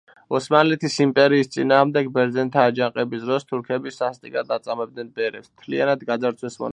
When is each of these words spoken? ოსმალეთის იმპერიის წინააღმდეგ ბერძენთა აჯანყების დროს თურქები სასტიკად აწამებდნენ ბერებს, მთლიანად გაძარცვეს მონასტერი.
ოსმალეთის 0.37 0.95
იმპერიის 1.03 1.49
წინააღმდეგ 1.55 2.09
ბერძენთა 2.15 2.63
აჯანყების 2.71 3.27
დროს 3.27 3.45
თურქები 3.51 3.93
სასტიკად 3.99 4.55
აწამებდნენ 4.59 5.13
ბერებს, 5.21 5.53
მთლიანად 5.61 6.09
გაძარცვეს 6.13 6.45
მონასტერი. 6.47 6.69